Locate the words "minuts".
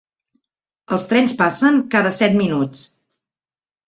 2.39-2.81